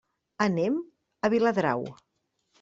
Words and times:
Anem 0.45 0.79
a 1.29 1.31
Viladrau. 1.35 1.87